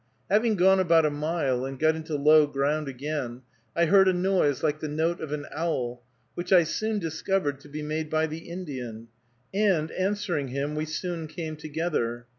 [0.31, 3.43] Having gone about a mile, and got into low ground again,
[3.75, 6.01] I heard a noise like the note of an owl,
[6.33, 9.09] which I soon discovered to be made by the Indian,
[9.53, 12.25] and, answering him, we soon came together.